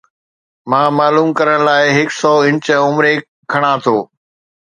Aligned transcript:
مان 0.69 0.87
معلوم 0.99 1.29
ڪرڻ 1.39 1.57
لاءِ 1.67 1.85
هڪ 1.97 2.07
سوانح 2.21 2.67
عمري 2.87 3.13
کڻان 3.51 3.75
ٿو. 3.85 3.97